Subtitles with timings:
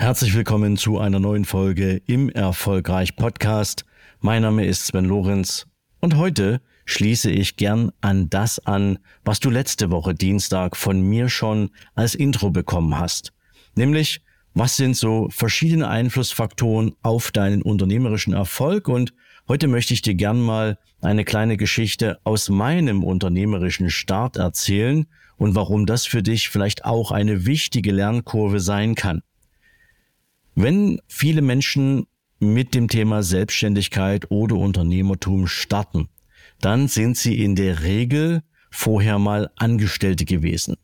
[0.00, 3.84] Herzlich willkommen zu einer neuen Folge im Erfolgreich Podcast.
[4.20, 5.66] Mein Name ist Sven Lorenz
[6.00, 11.28] und heute schließe ich gern an das an, was du letzte Woche Dienstag von mir
[11.28, 13.32] schon als Intro bekommen hast.
[13.74, 14.22] Nämlich,
[14.54, 19.12] was sind so verschiedene Einflussfaktoren auf deinen unternehmerischen Erfolg und
[19.48, 25.06] heute möchte ich dir gern mal eine kleine Geschichte aus meinem unternehmerischen Start erzählen
[25.38, 29.22] und warum das für dich vielleicht auch eine wichtige Lernkurve sein kann.
[30.60, 32.08] Wenn viele Menschen
[32.40, 36.08] mit dem Thema Selbstständigkeit oder Unternehmertum starten,
[36.60, 40.74] dann sind sie in der Regel vorher mal Angestellte gewesen.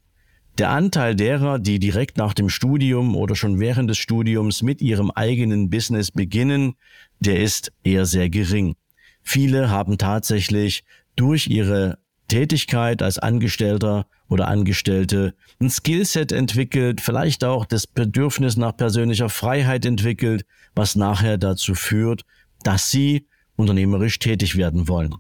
[0.59, 5.11] Der Anteil derer, die direkt nach dem Studium oder schon während des Studiums mit ihrem
[5.11, 6.75] eigenen Business beginnen,
[7.19, 8.77] der ist eher sehr gering.
[9.25, 10.85] Viele haben tatsächlich
[11.17, 18.77] durch ihre Tätigkeit als Angestellter oder Angestellte ein Skillset entwickelt, vielleicht auch das Bedürfnis nach
[18.77, 20.45] persönlicher Freiheit entwickelt,
[20.75, 22.23] was nachher dazu führt,
[22.63, 25.15] dass sie unternehmerisch tätig werden wollen.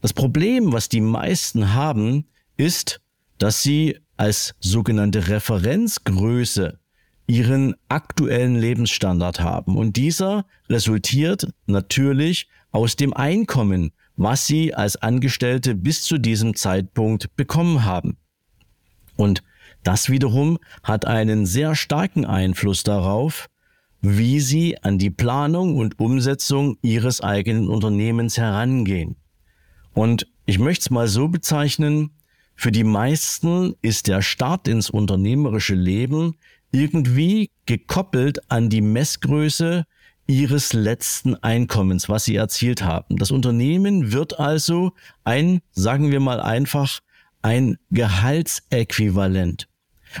[0.00, 3.00] Das Problem, was die meisten haben, ist,
[3.38, 6.78] dass sie als sogenannte Referenzgröße
[7.26, 9.76] ihren aktuellen Lebensstandard haben.
[9.76, 17.34] Und dieser resultiert natürlich aus dem Einkommen, was sie als Angestellte bis zu diesem Zeitpunkt
[17.36, 18.18] bekommen haben.
[19.16, 19.42] Und
[19.82, 23.48] das wiederum hat einen sehr starken Einfluss darauf,
[24.02, 29.16] wie sie an die Planung und Umsetzung ihres eigenen Unternehmens herangehen.
[29.94, 32.10] Und ich möchte es mal so bezeichnen,
[32.56, 36.36] für die meisten ist der Start ins unternehmerische Leben
[36.72, 39.86] irgendwie gekoppelt an die Messgröße
[40.30, 43.16] ihres letzten Einkommens, was sie erzielt haben.
[43.16, 44.92] Das Unternehmen wird also
[45.24, 47.00] ein, sagen wir mal einfach,
[47.42, 49.66] ein Gehaltsäquivalent.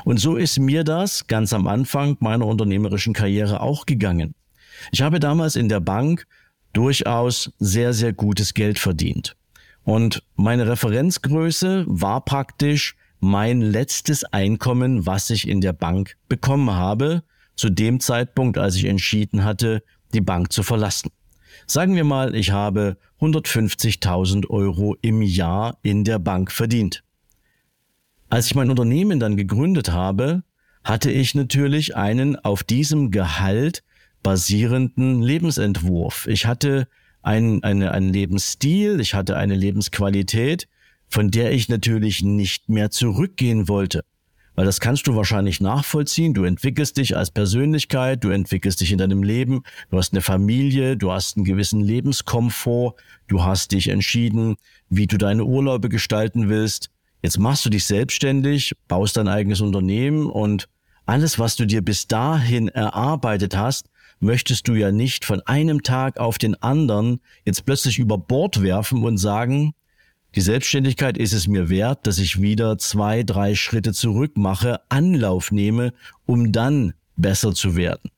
[0.04, 4.34] Und so ist mir das ganz am Anfang meiner unternehmerischen Karriere auch gegangen.
[4.90, 6.26] Ich habe damals in der Bank
[6.72, 9.36] durchaus sehr, sehr gutes Geld verdient.
[9.84, 17.22] Und meine Referenzgröße war praktisch mein letztes Einkommen, was ich in der Bank bekommen habe,
[17.54, 19.82] zu dem Zeitpunkt, als ich entschieden hatte,
[20.12, 21.10] die Bank zu verlassen.
[21.66, 27.02] Sagen wir mal, ich habe 150.000 Euro im Jahr in der Bank verdient.
[28.28, 30.42] Als ich mein Unternehmen dann gegründet habe,
[30.84, 33.82] hatte ich natürlich einen auf diesem Gehalt
[34.22, 36.26] basierenden Lebensentwurf.
[36.26, 36.88] Ich hatte
[37.22, 40.68] ein, eine, einen Lebensstil, ich hatte eine Lebensqualität,
[41.08, 44.04] von der ich natürlich nicht mehr zurückgehen wollte.
[44.60, 46.34] Weil das kannst du wahrscheinlich nachvollziehen.
[46.34, 50.98] Du entwickelst dich als Persönlichkeit, du entwickelst dich in deinem Leben, du hast eine Familie,
[50.98, 52.94] du hast einen gewissen Lebenskomfort,
[53.26, 54.56] du hast dich entschieden,
[54.90, 56.90] wie du deine Urlaube gestalten willst.
[57.22, 60.68] Jetzt machst du dich selbstständig, baust dein eigenes Unternehmen und
[61.06, 63.86] alles, was du dir bis dahin erarbeitet hast,
[64.18, 69.04] möchtest du ja nicht von einem Tag auf den anderen jetzt plötzlich über Bord werfen
[69.04, 69.72] und sagen,
[70.36, 75.50] die Selbstständigkeit ist es mir wert, dass ich wieder zwei, drei Schritte zurück mache, Anlauf
[75.50, 75.92] nehme,
[76.26, 78.10] um dann besser zu werden.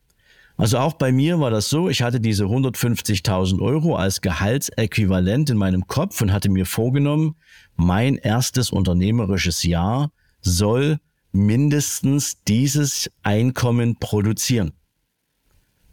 [0.56, 5.56] Also auch bei mir war das so, ich hatte diese 150.000 Euro als Gehaltsäquivalent in
[5.56, 7.36] meinem Kopf und hatte mir vorgenommen,
[7.76, 10.12] mein erstes unternehmerisches Jahr
[10.42, 10.98] soll
[11.32, 14.72] mindestens dieses Einkommen produzieren.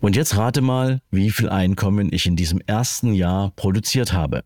[0.02, 4.44] Und jetzt rate mal, wie viel Einkommen ich in diesem ersten Jahr produziert habe.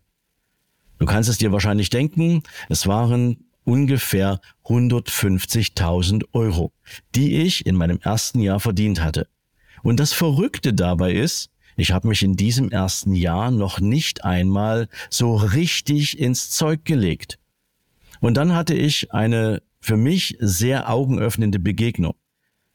[0.98, 6.72] Du kannst es dir wahrscheinlich denken, es waren ungefähr 150.000 Euro,
[7.14, 9.28] die ich in meinem ersten Jahr verdient hatte.
[9.82, 14.88] Und das Verrückte dabei ist, ich habe mich in diesem ersten Jahr noch nicht einmal
[15.10, 17.38] so richtig ins Zeug gelegt.
[18.20, 22.14] Und dann hatte ich eine für mich sehr augenöffnende Begegnung.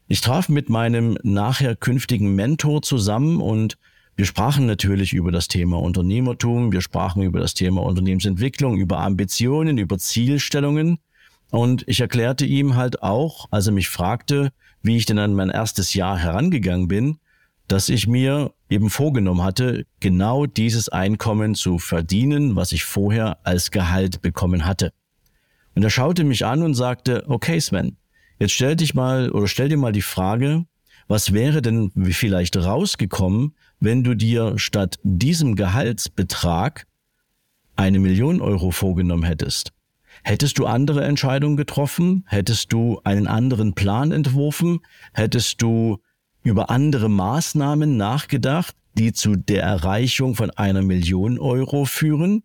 [0.07, 3.77] Ich traf mit meinem nachher künftigen Mentor zusammen und
[4.19, 9.77] wir sprachen natürlich über das Thema Unternehmertum, wir sprachen über das Thema Unternehmensentwicklung, über Ambitionen,
[9.77, 10.99] über Zielstellungen.
[11.51, 14.51] Und ich erklärte ihm halt auch, als er mich fragte,
[14.81, 17.19] wie ich denn an mein erstes Jahr herangegangen bin,
[17.69, 23.71] dass ich mir eben vorgenommen hatte, genau dieses Einkommen zu verdienen, was ich vorher als
[23.71, 24.91] Gehalt bekommen hatte.
[25.75, 27.95] Und er schaute mich an und sagte, okay Sven,
[28.39, 30.65] Jetzt stell dich mal oder stell dir mal die Frage,
[31.09, 36.85] was wäre denn vielleicht rausgekommen, wenn du dir statt diesem Gehaltsbetrag
[37.75, 39.73] eine Million Euro vorgenommen hättest?
[40.23, 42.25] Hättest du andere Entscheidungen getroffen?
[42.27, 44.81] Hättest du einen anderen Plan entworfen?
[45.13, 45.97] Hättest du
[46.43, 52.43] über andere Maßnahmen nachgedacht, die zu der Erreichung von einer Million Euro führen?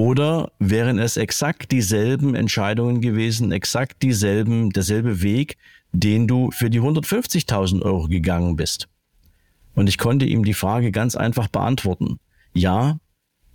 [0.00, 5.58] Oder wären es exakt dieselben Entscheidungen gewesen, exakt dieselben, derselbe Weg,
[5.92, 8.88] den du für die 150.000 Euro gegangen bist?
[9.74, 12.18] Und ich konnte ihm die Frage ganz einfach beantworten.
[12.54, 12.98] Ja,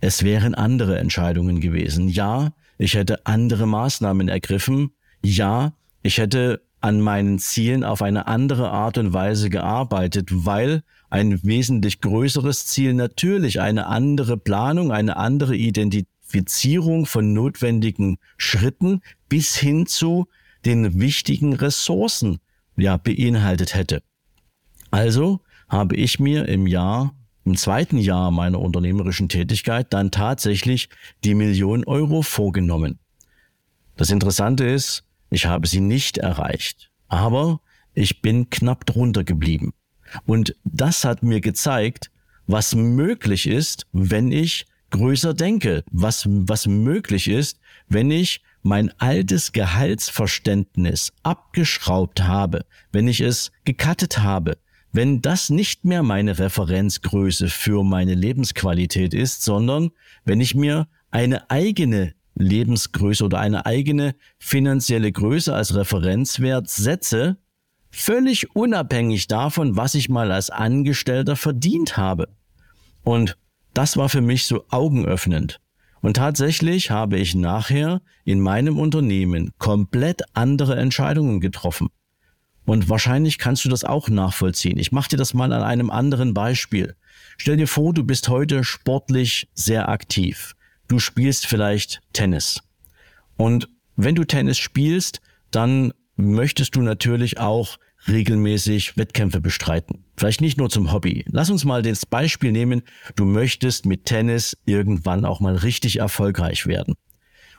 [0.00, 2.06] es wären andere Entscheidungen gewesen.
[2.06, 4.92] Ja, ich hätte andere Maßnahmen ergriffen.
[5.24, 5.72] Ja,
[6.04, 12.00] ich hätte an meinen Zielen auf eine andere Art und Weise gearbeitet, weil ein wesentlich
[12.00, 15.56] größeres Ziel natürlich eine andere Planung, eine andere
[16.26, 20.26] Identifizierung von notwendigen Schritten bis hin zu
[20.64, 22.38] den wichtigen Ressourcen
[22.76, 24.02] ja beinhaltet hätte.
[24.90, 27.14] Also habe ich mir im Jahr
[27.44, 30.88] im zweiten Jahr meiner unternehmerischen Tätigkeit dann tatsächlich
[31.22, 32.98] die Million Euro vorgenommen.
[33.96, 37.60] Das Interessante ist, ich habe sie nicht erreicht, aber
[37.94, 39.74] ich bin knapp drunter geblieben.
[40.24, 42.10] Und das hat mir gezeigt,
[42.48, 44.66] was möglich ist, wenn ich
[44.96, 47.58] größer denke, was, was möglich ist,
[47.88, 54.58] wenn ich mein altes Gehaltsverständnis abgeschraubt habe, wenn ich es gekattet habe,
[54.92, 59.90] wenn das nicht mehr meine Referenzgröße für meine Lebensqualität ist, sondern
[60.24, 67.36] wenn ich mir eine eigene Lebensgröße oder eine eigene finanzielle Größe als Referenzwert setze,
[67.90, 72.28] völlig unabhängig davon, was ich mal als Angestellter verdient habe.
[73.04, 73.36] Und
[73.76, 75.60] das war für mich so augenöffnend.
[76.00, 81.88] Und tatsächlich habe ich nachher in meinem Unternehmen komplett andere Entscheidungen getroffen.
[82.64, 84.78] Und wahrscheinlich kannst du das auch nachvollziehen.
[84.78, 86.96] Ich mache dir das mal an einem anderen Beispiel.
[87.36, 90.54] Stell dir vor, du bist heute sportlich sehr aktiv.
[90.88, 92.62] Du spielst vielleicht Tennis.
[93.36, 95.20] Und wenn du Tennis spielst,
[95.50, 97.76] dann möchtest du natürlich auch
[98.08, 100.05] regelmäßig Wettkämpfe bestreiten.
[100.16, 101.24] Vielleicht nicht nur zum Hobby.
[101.28, 102.82] Lass uns mal das Beispiel nehmen,
[103.16, 106.94] du möchtest mit Tennis irgendwann auch mal richtig erfolgreich werden.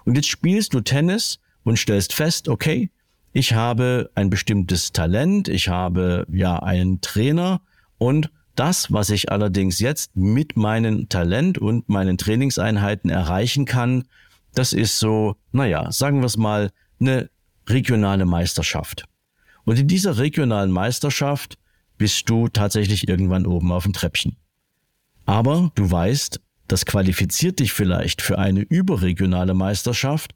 [0.06, 2.90] Und jetzt spielst du Tennis und stellst fest, okay,
[3.34, 7.62] ich habe ein bestimmtes Talent, ich habe ja einen Trainer
[7.98, 14.06] und das, was ich allerdings jetzt mit meinem Talent und meinen Trainingseinheiten erreichen kann,
[14.56, 17.30] das ist so, naja, sagen wir es mal, eine
[17.68, 19.06] regionale Meisterschaft.
[19.66, 21.60] Und in dieser regionalen Meisterschaft
[21.98, 24.38] bist du tatsächlich irgendwann oben auf dem Treppchen.
[25.26, 30.34] Aber du weißt, das qualifiziert dich vielleicht für eine überregionale Meisterschaft,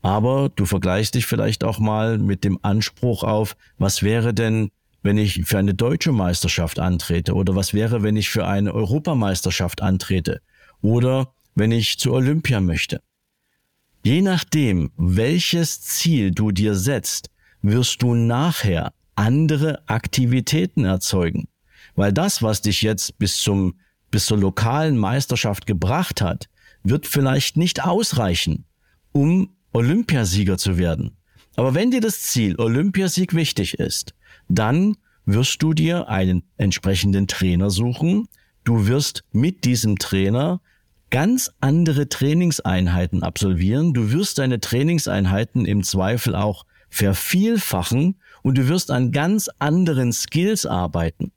[0.00, 4.70] aber du vergleichst dich vielleicht auch mal mit dem Anspruch auf, was wäre denn,
[5.02, 9.82] wenn ich für eine deutsche Meisterschaft antrete oder was wäre, wenn ich für eine Europameisterschaft
[9.82, 10.40] antrete
[10.80, 13.00] oder wenn ich zu Olympia möchte.
[14.04, 17.30] Je nachdem, welches Ziel du dir setzt,
[17.62, 18.92] wirst du nachher
[19.22, 21.48] andere Aktivitäten erzeugen.
[21.94, 23.74] Weil das, was dich jetzt bis zum,
[24.10, 26.48] bis zur lokalen Meisterschaft gebracht hat,
[26.82, 28.64] wird vielleicht nicht ausreichen,
[29.12, 31.16] um Olympiasieger zu werden.
[31.54, 34.14] Aber wenn dir das Ziel Olympiasieg wichtig ist,
[34.48, 38.26] dann wirst du dir einen entsprechenden Trainer suchen.
[38.64, 40.60] Du wirst mit diesem Trainer
[41.10, 43.92] ganz andere Trainingseinheiten absolvieren.
[43.92, 50.66] Du wirst deine Trainingseinheiten im Zweifel auch vervielfachen und du wirst an ganz anderen Skills
[50.66, 51.32] arbeiten.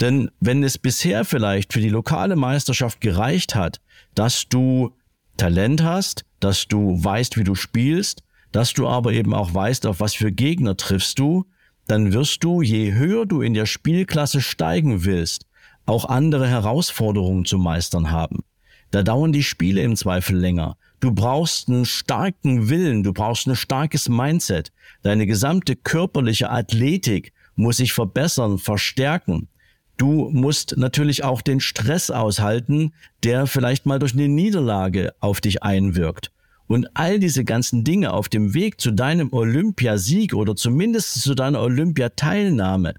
[0.00, 3.80] Denn wenn es bisher vielleicht für die lokale Meisterschaft gereicht hat,
[4.14, 4.94] dass du
[5.36, 10.00] Talent hast, dass du weißt, wie du spielst, dass du aber eben auch weißt, auf
[10.00, 11.46] was für Gegner triffst du,
[11.86, 15.46] dann wirst du, je höher du in der Spielklasse steigen willst,
[15.86, 18.44] auch andere Herausforderungen zu meistern haben.
[18.90, 20.76] Da dauern die Spiele im Zweifel länger.
[21.02, 24.70] Du brauchst einen starken Willen, du brauchst ein starkes Mindset.
[25.02, 29.48] Deine gesamte körperliche Athletik muss sich verbessern, verstärken.
[29.96, 32.92] Du musst natürlich auch den Stress aushalten,
[33.24, 36.30] der vielleicht mal durch eine Niederlage auf dich einwirkt.
[36.68, 41.62] Und all diese ganzen Dinge auf dem Weg zu deinem Olympiasieg oder zumindest zu deiner
[41.62, 42.94] Olympiateilnahme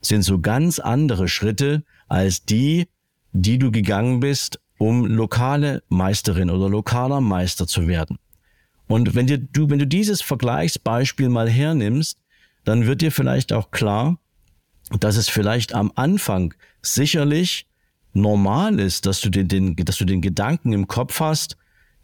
[0.00, 2.88] sind so ganz andere Schritte als die,
[3.32, 8.18] die du gegangen bist, um lokale Meisterin oder lokaler Meister zu werden.
[8.86, 12.18] Und wenn dir, du, wenn du dieses Vergleichsbeispiel mal hernimmst,
[12.64, 14.18] dann wird dir vielleicht auch klar,
[15.00, 17.66] dass es vielleicht am Anfang sicherlich
[18.12, 21.56] normal ist, dass du den, den, dass du den Gedanken im Kopf hast,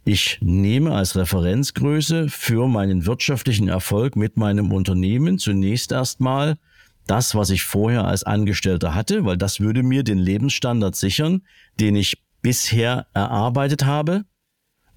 [0.03, 6.57] ich nehme als Referenzgröße für meinen wirtschaftlichen Erfolg mit meinem Unternehmen zunächst erstmal
[7.05, 11.43] das, was ich vorher als Angestellter hatte, weil das würde mir den Lebensstandard sichern,
[11.79, 14.25] den ich bisher erarbeitet habe.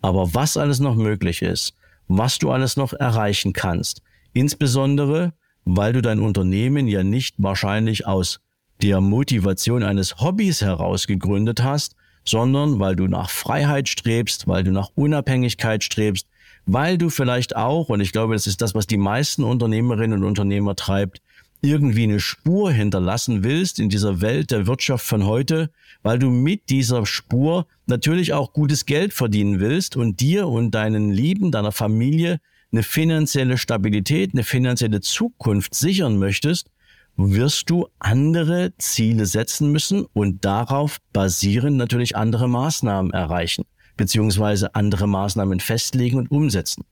[0.00, 1.74] Aber was alles noch möglich ist,
[2.08, 5.32] was du alles noch erreichen kannst, insbesondere,
[5.64, 8.40] weil du dein Unternehmen ja nicht wahrscheinlich aus
[8.82, 14.72] der Motivation eines Hobbys heraus gegründet hast, sondern weil du nach Freiheit strebst, weil du
[14.72, 16.26] nach Unabhängigkeit strebst,
[16.66, 20.28] weil du vielleicht auch, und ich glaube, das ist das, was die meisten Unternehmerinnen und
[20.28, 21.20] Unternehmer treibt,
[21.64, 25.70] irgendwie eine Spur hinterlassen willst in dieser Welt der Wirtschaft von heute,
[26.02, 31.10] weil du mit dieser Spur natürlich auch gutes Geld verdienen willst und dir und deinen
[31.10, 32.40] Lieben, deiner Familie
[32.70, 36.70] eine finanzielle Stabilität, eine finanzielle Zukunft sichern möchtest,
[37.16, 43.64] wirst du andere Ziele setzen müssen und darauf basieren natürlich andere Maßnahmen erreichen,
[43.96, 46.84] beziehungsweise andere Maßnahmen festlegen und umsetzen.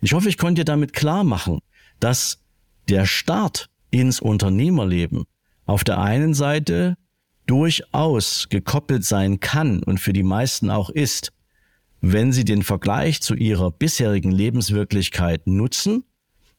[0.00, 1.60] Ich hoffe, ich konnte dir damit klar machen,
[2.00, 2.42] dass
[2.88, 5.24] der Start ins Unternehmerleben
[5.64, 6.96] auf der einen Seite
[7.46, 11.32] durchaus gekoppelt sein kann und für die meisten auch ist,
[12.00, 16.04] wenn sie den Vergleich zu ihrer bisherigen Lebenswirklichkeit nutzen,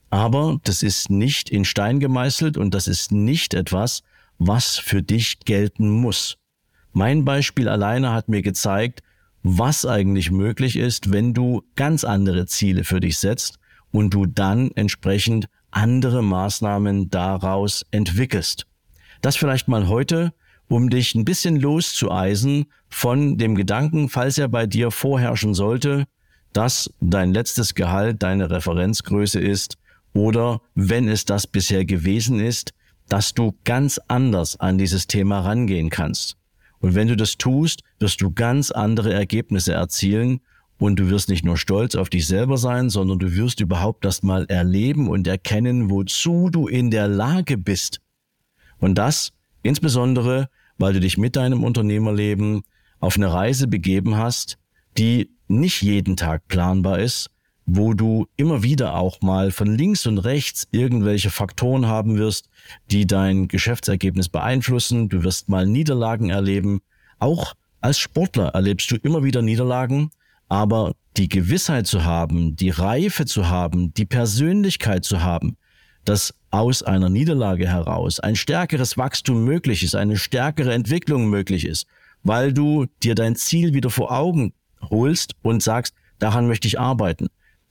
[0.09, 4.03] aber das ist nicht in Stein gemeißelt und das ist nicht etwas,
[4.37, 6.37] was für dich gelten muss.
[6.91, 9.01] Mein Beispiel alleine hat mir gezeigt,
[9.41, 13.57] was eigentlich möglich ist, wenn du ganz andere Ziele für dich setzt
[13.91, 18.65] und du dann entsprechend andere Maßnahmen daraus entwickelst.
[19.21, 20.33] Das vielleicht mal heute,
[20.67, 26.05] um dich ein bisschen loszueisen von dem Gedanken, falls er bei dir vorherrschen sollte,
[26.53, 29.77] dass dein letztes Gehalt deine Referenzgröße ist
[30.13, 32.73] oder wenn es das bisher gewesen ist,
[33.09, 36.37] dass du ganz anders an dieses Thema rangehen kannst.
[36.79, 40.41] Und wenn du das tust, wirst du ganz andere Ergebnisse erzielen
[40.83, 44.25] und du wirst nicht nur stolz auf dich selber sein, sondern du wirst überhaupt erst
[44.25, 48.01] mal erleben und erkennen, wozu du in der Lage bist.
[48.79, 52.63] Und das insbesondere, weil du dich mit deinem Unternehmerleben
[52.99, 54.57] auf eine Reise begeben hast,
[54.97, 57.29] die nicht jeden Tag planbar ist,
[57.65, 62.49] wo du immer wieder auch mal von links und rechts irgendwelche Faktoren haben wirst,
[62.91, 65.07] die dein Geschäftsergebnis beeinflussen.
[65.07, 66.81] Du wirst mal Niederlagen erleben.
[67.19, 70.11] Auch als Sportler erlebst du immer wieder Niederlagen
[70.53, 75.57] aber die Gewissheit zu haben, die Reife zu haben, die Persönlichkeit zu haben,
[76.05, 81.87] dass aus einer Niederlage heraus ein stärkeres Wachstum möglich ist, eine stärkere Entwicklung möglich ist,
[82.21, 84.53] weil du dir dein Ziel wieder vor Augen
[84.91, 87.29] holst und sagst, daran möchte ich arbeiten.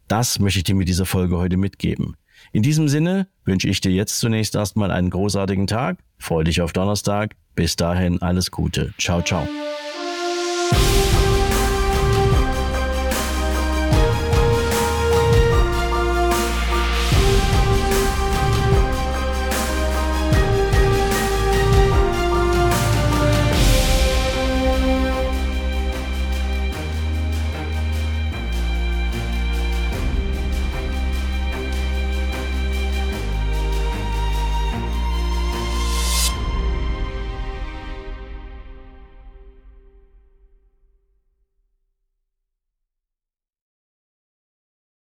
[0.08, 2.16] Das möchte ich dir mit dieser Folge heute mitgeben.
[2.50, 5.98] In diesem Sinne wünsche ich dir jetzt zunächst erstmal einen großartigen Tag.
[6.18, 7.36] Freue dich auf Donnerstag.
[7.54, 8.92] Bis dahin alles Gute.
[8.98, 9.46] Ciao, ciao.